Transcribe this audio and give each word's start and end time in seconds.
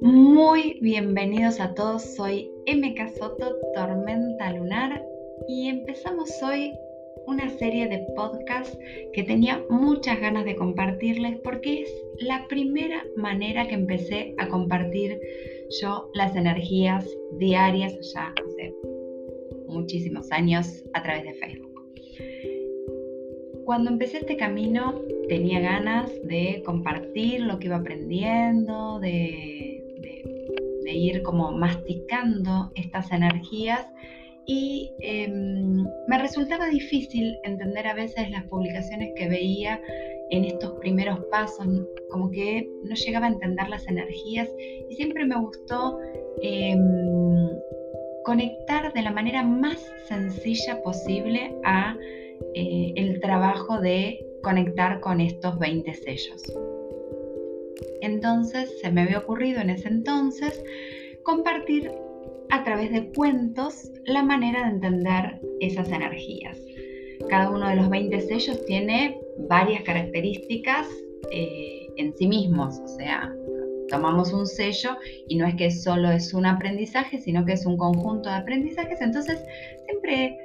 Muy 0.00 0.78
bienvenidos 0.80 1.60
a 1.60 1.74
todos, 1.74 2.02
soy 2.16 2.50
MK 2.66 3.16
Soto, 3.16 3.56
Tormenta 3.74 4.52
Lunar, 4.52 5.06
y 5.46 5.68
empezamos 5.68 6.30
hoy 6.42 6.72
una 7.26 7.48
serie 7.48 7.86
de 7.88 8.06
podcasts 8.16 8.76
que 9.12 9.22
tenía 9.22 9.64
muchas 9.70 10.20
ganas 10.20 10.44
de 10.44 10.56
compartirles 10.56 11.38
porque 11.44 11.82
es 11.82 11.90
la 12.20 12.48
primera 12.48 13.04
manera 13.16 13.68
que 13.68 13.74
empecé 13.74 14.34
a 14.38 14.48
compartir 14.48 15.20
yo 15.80 16.10
las 16.14 16.34
energías 16.34 17.06
diarias 17.38 17.94
ya 18.14 18.34
hace 18.44 18.74
muchísimos 19.68 20.32
años 20.32 20.82
a 20.94 21.02
través 21.02 21.22
de 21.24 21.34
Facebook. 21.34 21.67
Cuando 23.68 23.90
empecé 23.90 24.16
este 24.16 24.38
camino 24.38 25.02
tenía 25.28 25.60
ganas 25.60 26.10
de 26.24 26.62
compartir 26.64 27.42
lo 27.42 27.58
que 27.58 27.66
iba 27.66 27.76
aprendiendo, 27.76 28.98
de 28.98 29.84
ir 30.86 31.22
como 31.22 31.52
masticando 31.52 32.72
estas 32.76 33.12
energías. 33.12 33.86
Y 34.46 34.90
em, 35.00 35.84
me 36.06 36.18
resultaba 36.18 36.66
difícil 36.70 37.36
entender 37.44 37.86
a 37.88 37.92
veces 37.92 38.30
las 38.30 38.44
publicaciones 38.44 39.10
que 39.14 39.28
veía 39.28 39.78
en 40.30 40.46
estos 40.46 40.72
primeros 40.80 41.20
pasos, 41.30 41.66
como 42.08 42.30
que 42.30 42.66
no 42.84 42.94
llegaba 42.94 43.26
a 43.26 43.32
entender 43.32 43.68
las 43.68 43.86
energías 43.86 44.48
y 44.88 44.94
siempre 44.96 45.26
me 45.26 45.38
gustó 45.38 45.98
em, 46.40 47.50
conectar 48.28 48.92
de 48.92 49.00
la 49.00 49.10
manera 49.10 49.42
más 49.42 49.90
sencilla 50.06 50.82
posible 50.82 51.56
a 51.64 51.96
eh, 52.54 52.92
el 52.94 53.20
trabajo 53.22 53.80
de 53.80 54.22
conectar 54.42 55.00
con 55.00 55.22
estos 55.22 55.58
20 55.58 55.94
sellos. 55.94 56.42
Entonces 58.02 58.80
se 58.82 58.92
me 58.92 59.00
había 59.00 59.20
ocurrido 59.20 59.62
en 59.62 59.70
ese 59.70 59.88
entonces 59.88 60.62
compartir 61.22 61.90
a 62.50 62.64
través 62.64 62.92
de 62.92 63.10
cuentos 63.14 63.90
la 64.04 64.22
manera 64.22 64.64
de 64.64 64.74
entender 64.74 65.40
esas 65.60 65.90
energías. 65.90 66.60
Cada 67.30 67.48
uno 67.48 67.66
de 67.66 67.76
los 67.76 67.88
20 67.88 68.20
sellos 68.20 68.62
tiene 68.66 69.18
varias 69.48 69.84
características 69.84 70.86
eh, 71.32 71.86
en 71.96 72.14
sí 72.14 72.28
mismos, 72.28 72.78
o 72.78 72.88
sea, 72.88 73.34
tomamos 73.88 74.32
un 74.32 74.46
sello 74.46 74.96
y 75.28 75.36
no 75.36 75.46
es 75.46 75.54
que 75.56 75.70
solo 75.70 76.10
es 76.10 76.34
un 76.34 76.46
aprendizaje, 76.46 77.18
sino 77.18 77.44
que 77.44 77.52
es 77.52 77.66
un 77.66 77.76
conjunto 77.76 78.28
de 78.28 78.36
aprendizajes, 78.36 79.00
entonces 79.00 79.42
siempre 79.86 80.38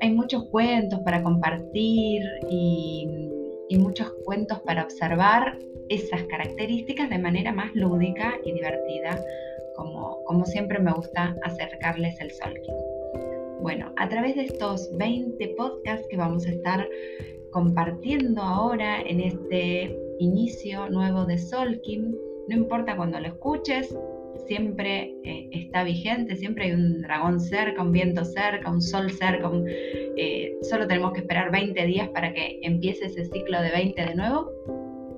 hay 0.00 0.12
muchos 0.12 0.44
cuentos 0.50 1.00
para 1.00 1.22
compartir 1.22 2.22
y 2.50 3.76
muchos 3.78 4.12
cuentos 4.24 4.60
para 4.60 4.82
observar 4.82 5.58
esas 5.88 6.22
características 6.24 7.08
de 7.10 7.18
manera 7.18 7.52
más 7.52 7.74
lúdica 7.74 8.34
y 8.44 8.52
divertida, 8.52 9.22
como, 9.76 10.22
como 10.24 10.44
siempre 10.44 10.78
me 10.78 10.92
gusta 10.92 11.34
acercarles 11.42 12.20
el 12.20 12.30
Solkin. 12.30 12.74
Bueno, 13.60 13.92
a 13.96 14.08
través 14.08 14.36
de 14.36 14.44
estos 14.44 14.88
20 14.96 15.54
podcasts 15.56 16.06
que 16.08 16.16
vamos 16.16 16.46
a 16.46 16.50
estar 16.50 16.88
compartiendo 17.50 18.42
ahora 18.42 19.00
en 19.02 19.20
este 19.20 19.96
inicio 20.18 20.88
nuevo 20.90 21.24
de 21.24 21.38
Solkin, 21.38 22.16
no 22.48 22.56
importa 22.56 22.96
cuando 22.96 23.20
lo 23.20 23.28
escuches, 23.28 23.94
siempre 24.46 25.14
eh, 25.24 25.48
está 25.52 25.84
vigente, 25.84 26.36
siempre 26.36 26.66
hay 26.66 26.72
un 26.72 27.02
dragón 27.02 27.40
cerca, 27.40 27.82
un 27.82 27.92
viento 27.92 28.24
cerca, 28.24 28.70
un 28.70 28.80
sol 28.80 29.10
cerca, 29.10 29.50
eh, 30.16 30.56
solo 30.62 30.86
tenemos 30.86 31.12
que 31.12 31.20
esperar 31.20 31.50
20 31.50 31.84
días 31.86 32.08
para 32.08 32.32
que 32.32 32.58
empiece 32.62 33.06
ese 33.06 33.26
ciclo 33.26 33.60
de 33.60 33.70
20 33.70 34.02
de 34.02 34.14
nuevo. 34.14 34.50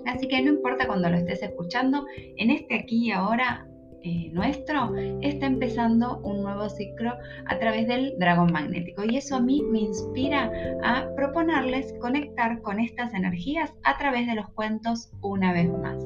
Así 0.06 0.26
que 0.26 0.42
no 0.42 0.50
importa 0.50 0.86
cuando 0.86 1.08
lo 1.08 1.16
estés 1.16 1.42
escuchando, 1.42 2.04
en 2.16 2.50
este 2.50 2.74
aquí 2.74 3.08
y 3.08 3.10
ahora 3.12 3.66
eh, 4.02 4.30
nuestro 4.32 4.94
está 5.20 5.44
empezando 5.44 6.20
un 6.20 6.42
nuevo 6.42 6.68
ciclo 6.70 7.12
a 7.46 7.58
través 7.58 7.86
del 7.86 8.14
dragón 8.18 8.50
magnético 8.50 9.04
y 9.04 9.18
eso 9.18 9.36
a 9.36 9.40
mí 9.40 9.62
me 9.62 9.80
inspira 9.80 10.50
a 10.82 11.06
proponerles 11.14 11.94
conectar 12.00 12.62
con 12.62 12.80
estas 12.80 13.12
energías 13.12 13.74
a 13.84 13.98
través 13.98 14.26
de 14.26 14.36
los 14.36 14.48
cuentos 14.50 15.12
una 15.20 15.52
vez 15.52 15.68
más. 15.68 16.02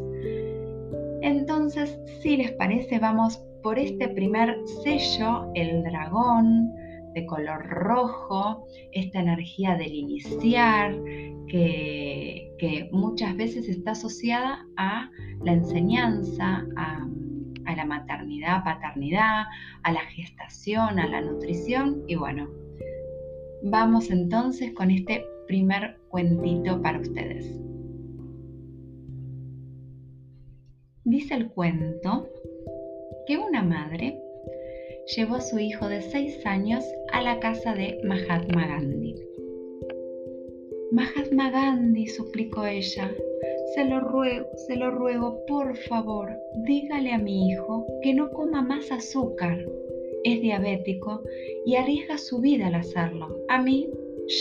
Entonces, 1.65 1.99
si 2.21 2.37
les 2.37 2.53
parece, 2.53 2.99
vamos 2.99 3.43
por 3.63 3.79
este 3.79 4.09
primer 4.09 4.55
sello, 4.83 5.51
el 5.55 5.83
dragón 5.83 6.71
de 7.15 7.25
color 7.25 7.67
rojo, 7.71 8.67
esta 8.93 9.21
energía 9.21 9.75
del 9.75 9.95
iniciar, 9.95 10.95
que, 11.49 12.51
muchas 12.93 13.35
veces 13.39 13.67
está 13.67 13.93
asociada 13.93 14.67
a 14.77 15.09
la 15.43 15.53
enseñanza, 15.53 16.67
a, 16.77 17.09
a 17.65 17.77
la 17.77 17.85
maternidad, 17.87 18.63
paternidad, 18.63 19.45
a 19.85 19.93
la 19.93 20.01
gestación, 20.01 20.99
a 20.99 21.09
la 21.09 21.23
nutrición. 21.23 22.03
Y 22.07 22.17
bueno, 22.17 22.47
vamos 23.63 24.11
entonces 24.11 24.75
con 24.75 24.91
este 24.91 25.25
primer 25.47 25.97
cuentito 26.11 26.83
para 26.83 27.01
ustedes. 27.01 27.65
Dice 31.15 31.35
el 31.35 31.49
cuento 31.49 32.29
que 33.25 33.39
una 33.39 33.63
madre 33.63 34.21
llevó 35.15 35.37
a 35.37 35.41
su 35.41 35.61
hijo 35.61 35.87
de 35.87 36.03
seis 36.03 36.45
años 36.45 36.85
a 37.13 37.23
la 37.23 37.39
casa 37.39 37.73
de 37.73 38.01
Mahatma 38.03 38.67
Gandhi. 38.67 39.15
Mahatma 40.91 41.53
Gandhi, 41.53 42.09
suplicó 42.09 42.67
ella, 42.67 43.15
se 43.77 43.85
lo 43.85 44.01
ruego, 44.01 44.45
se 44.67 44.75
lo 44.75 44.91
ruego, 44.91 45.47
por 45.47 45.77
favor, 45.77 46.37
dígale 46.67 47.13
a 47.13 47.19
mi 47.19 47.49
hijo 47.49 47.87
que 48.03 48.13
no 48.13 48.33
coma 48.33 48.63
más 48.63 48.91
azúcar. 48.91 49.65
Es 50.25 50.41
diabético 50.41 51.23
y 51.65 51.77
arriesga 51.77 52.19
su 52.19 52.41
vida 52.41 52.67
al 52.67 52.75
hacerlo. 52.75 53.29
A 53.49 53.63
mí 53.63 53.89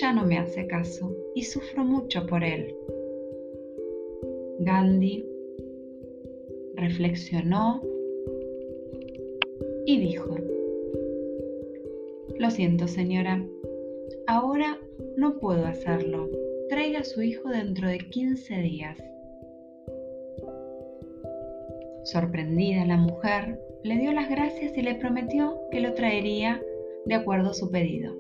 ya 0.02 0.12
no 0.12 0.26
me 0.26 0.40
hace 0.40 0.66
caso 0.66 1.16
y 1.36 1.44
sufro 1.44 1.84
mucho 1.84 2.26
por 2.26 2.44
él. 2.44 2.76
Gandhi 4.58 5.33
reflexionó 6.76 7.82
y 9.86 10.00
dijo, 10.00 10.36
lo 12.40 12.50
siento 12.50 12.88
señora, 12.88 13.46
ahora 14.28 14.80
no 15.18 15.40
puedo 15.40 15.66
hacerlo. 15.66 16.30
Traiga 16.70 17.00
a 17.00 17.04
su 17.04 17.22
hijo 17.22 17.50
dentro 17.50 17.88
de 17.88 18.00
15 18.00 18.56
días. 18.56 18.98
Sorprendida 22.04 22.86
la 22.86 22.98
mujer, 22.98 23.60
le 23.84 23.98
dio 23.98 24.12
las 24.12 24.30
gracias 24.30 24.78
y 24.78 24.82
le 24.82 24.96
prometió 24.96 25.60
que 25.72 25.80
lo 25.80 25.94
traería 25.94 26.62
de 27.06 27.16
acuerdo 27.16 27.52
a 27.52 27.54
su 27.54 27.70
pedido. 27.70 28.14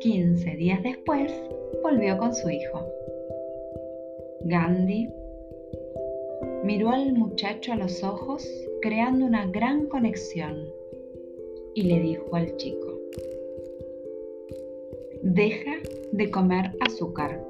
15 0.00 0.56
días 0.56 0.82
después, 0.82 1.32
volvió 1.82 2.16
con 2.18 2.34
su 2.34 2.48
hijo. 2.48 2.86
Gandhi 4.42 5.10
Miró 6.64 6.90
al 6.90 7.12
muchacho 7.12 7.72
a 7.72 7.76
los 7.76 8.02
ojos, 8.02 8.46
creando 8.82 9.26
una 9.26 9.46
gran 9.46 9.86
conexión, 9.86 10.68
y 11.74 11.82
le 11.82 12.00
dijo 12.00 12.34
al 12.34 12.56
chico, 12.56 12.98
deja 15.22 15.76
de 16.12 16.30
comer 16.30 16.72
azúcar. 16.80 17.44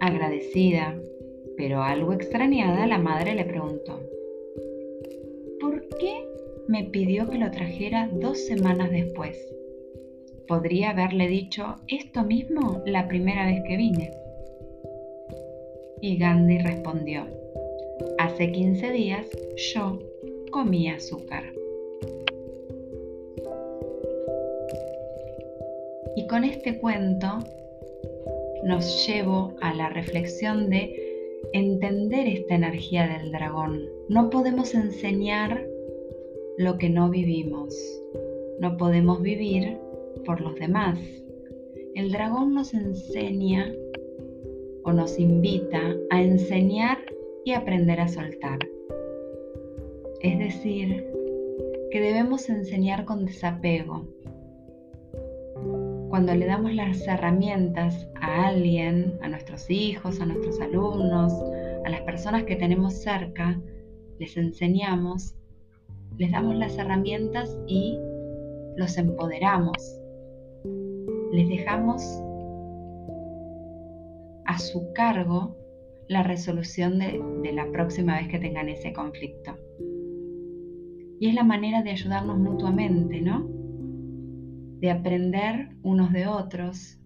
Agradecida, 0.00 1.00
pero 1.56 1.82
algo 1.82 2.12
extrañada, 2.12 2.86
la 2.86 2.98
madre 2.98 3.34
le 3.34 3.44
preguntó, 3.44 4.00
¿por 5.60 5.88
qué 5.98 6.26
me 6.68 6.84
pidió 6.84 7.28
que 7.28 7.38
lo 7.38 7.50
trajera 7.50 8.08
dos 8.12 8.38
semanas 8.38 8.90
después? 8.90 9.36
Podría 10.48 10.90
haberle 10.90 11.28
dicho 11.28 11.76
esto 11.88 12.24
mismo 12.24 12.82
la 12.84 13.08
primera 13.08 13.46
vez 13.46 13.62
que 13.66 13.76
vine. 13.76 14.10
Y 16.02 16.16
Gandhi 16.16 16.58
respondió, 16.58 17.28
hace 18.18 18.50
15 18.50 18.90
días 18.90 19.24
yo 19.72 20.00
comí 20.50 20.88
azúcar. 20.88 21.44
Y 26.16 26.26
con 26.26 26.42
este 26.42 26.80
cuento 26.80 27.38
nos 28.64 29.06
llevo 29.06 29.54
a 29.60 29.72
la 29.74 29.90
reflexión 29.90 30.68
de 30.70 30.92
entender 31.52 32.26
esta 32.26 32.56
energía 32.56 33.06
del 33.06 33.30
dragón. 33.30 33.88
No 34.08 34.28
podemos 34.28 34.74
enseñar 34.74 35.64
lo 36.58 36.78
que 36.78 36.90
no 36.90 37.10
vivimos. 37.10 37.76
No 38.58 38.76
podemos 38.76 39.22
vivir 39.22 39.78
por 40.26 40.40
los 40.40 40.56
demás. 40.56 40.98
El 41.94 42.10
dragón 42.10 42.54
nos 42.54 42.74
enseña 42.74 43.72
o 44.84 44.92
nos 44.92 45.18
invita 45.18 45.96
a 46.10 46.22
enseñar 46.22 46.98
y 47.44 47.52
aprender 47.52 48.00
a 48.00 48.08
soltar. 48.08 48.58
Es 50.20 50.38
decir, 50.38 51.06
que 51.90 52.00
debemos 52.00 52.48
enseñar 52.48 53.04
con 53.04 53.24
desapego, 53.24 54.06
cuando 56.12 56.34
le 56.34 56.44
damos 56.44 56.74
las 56.74 57.06
herramientas 57.08 58.06
a 58.20 58.48
alguien, 58.48 59.18
a 59.22 59.28
nuestros 59.28 59.70
hijos, 59.70 60.20
a 60.20 60.26
nuestros 60.26 60.60
alumnos, 60.60 61.32
a 61.86 61.88
las 61.88 62.02
personas 62.02 62.44
que 62.44 62.54
tenemos 62.54 63.02
cerca, 63.02 63.58
les 64.18 64.36
enseñamos, 64.36 65.34
les 66.18 66.30
damos 66.30 66.56
las 66.56 66.76
herramientas 66.76 67.56
y 67.66 67.98
los 68.76 68.98
empoderamos. 68.98 69.98
Les 71.32 71.48
dejamos 71.48 72.02
a 74.52 74.58
su 74.58 74.92
cargo 74.92 75.56
la 76.08 76.22
resolución 76.22 76.98
de, 76.98 77.22
de, 77.42 77.52
la 77.52 77.70
próxima 77.72 78.18
vez 78.18 78.28
que 78.28 78.38
tengan 78.38 78.68
ese 78.68 78.92
conflicto. 78.92 79.56
Y 81.18 81.28
es 81.28 81.34
la 81.34 81.42
manera 81.42 81.82
de 81.82 81.90
ayudarnos 81.90 82.38
mutuamente, 82.38 83.22
¿no? 83.22 83.48
De 84.80 84.90
aprender 84.90 85.70
unos 85.82 86.12
de 86.12 86.26
otros, 86.26 86.98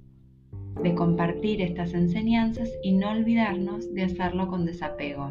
de 0.82 0.94
compartir 0.96 1.62
estas 1.62 1.94
enseñanzas 1.94 2.68
y 2.82 2.94
no 2.94 3.10
olvidarnos 3.10 3.94
de 3.94 4.02
hacerlo 4.02 4.48
con 4.48 4.66
desapego. 4.66 5.30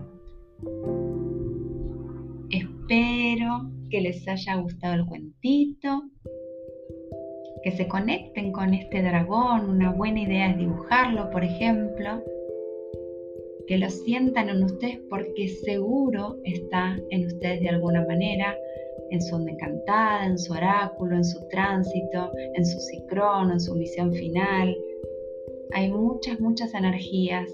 Espero 2.49 3.69
que 3.89 3.99
les 3.99 4.25
haya 4.27 4.55
gustado 4.55 4.93
el 4.93 5.05
cuentito, 5.05 6.03
que 7.65 7.71
se 7.71 7.87
conecten 7.87 8.51
con 8.51 8.75
este 8.75 9.01
dragón. 9.01 9.71
Una 9.71 9.91
buena 9.91 10.21
idea 10.21 10.51
es 10.51 10.57
dibujarlo, 10.57 11.31
por 11.31 11.43
ejemplo. 11.43 12.23
Que 13.65 13.79
lo 13.79 13.89
sientan 13.89 14.49
en 14.49 14.63
ustedes 14.63 14.99
porque 15.09 15.47
seguro 15.47 16.37
está 16.43 16.95
en 17.09 17.25
ustedes 17.25 17.61
de 17.61 17.69
alguna 17.69 18.05
manera, 18.05 18.55
en 19.09 19.19
su 19.19 19.35
onda 19.35 19.51
encantada, 19.51 20.27
en 20.27 20.37
su 20.37 20.53
oráculo, 20.53 21.15
en 21.15 21.23
su 21.23 21.39
tránsito, 21.47 22.31
en 22.53 22.63
su 22.63 22.79
cicrón, 22.81 23.51
en 23.51 23.59
su 23.59 23.73
misión 23.73 24.13
final. 24.13 24.77
Hay 25.73 25.89
muchas, 25.89 26.39
muchas 26.39 26.71
energías 26.75 27.49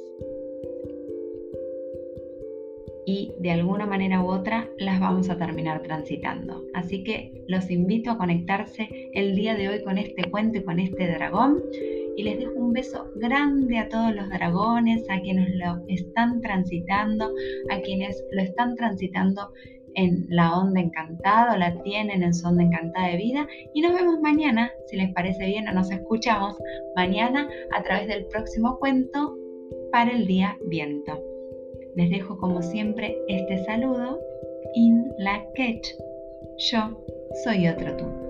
de 3.42 3.52
alguna 3.52 3.88
manera 3.88 4.22
u 4.22 4.28
otra 4.28 4.70
las 4.78 5.00
vamos 5.00 5.30
a 5.32 5.38
terminar 5.38 5.82
transitando. 5.82 6.64
Así 6.76 7.04
que 7.04 7.44
los 7.48 7.72
invito 7.72 8.12
a 8.12 8.18
conectarse 8.18 8.88
el 9.14 9.36
día 9.36 9.56
de 9.56 9.68
hoy 9.68 9.84
con 9.84 9.98
este 9.98 10.30
cuento 10.30 10.60
y 10.60 10.64
con 10.64 10.80
este 10.80 11.08
dragón. 11.08 11.60
Y 12.16 12.24
les 12.24 12.38
dejo 12.38 12.54
un 12.54 12.74
beso 12.74 13.10
grande 13.16 13.80
a 13.80 13.90
todos 13.90 14.14
los 14.14 14.30
dragones, 14.30 15.04
a 15.10 15.20
quienes 15.22 15.56
lo 15.56 15.82
están 15.88 16.40
transitando, 16.42 17.32
a 17.72 17.80
quienes 17.80 18.24
lo 18.32 18.44
están 18.44 18.76
transitando 18.76 19.50
en 19.96 20.28
la 20.30 20.58
onda 20.58 20.80
encantada, 20.80 21.58
la 21.58 21.82
tienen 21.82 22.22
en 22.22 22.34
su 22.36 22.48
onda 22.48 22.64
encantada 22.64 23.08
de 23.08 23.18
vida. 23.18 23.48
Y 23.74 23.82
nos 23.82 23.94
vemos 23.94 24.22
mañana, 24.22 24.70
si 24.86 24.98
les 24.98 25.12
parece 25.14 25.48
bien, 25.48 25.68
o 25.68 25.74
nos 25.74 25.90
escuchamos 25.90 26.56
mañana 26.96 27.50
a 27.76 27.82
través 27.82 28.08
del 28.08 28.28
próximo 28.28 28.78
cuento 28.78 29.36
para 29.92 30.12
el 30.12 30.28
día 30.28 30.58
viento. 30.68 31.31
Les 31.96 32.10
dejo 32.10 32.38
como 32.38 32.62
siempre 32.62 33.18
este 33.28 33.64
saludo. 33.66 34.20
In 34.76 35.14
la 35.18 35.44
catch. 35.56 35.88
Yo 36.58 36.98
soy 37.44 37.68
otro 37.68 37.98
tú. 37.98 38.21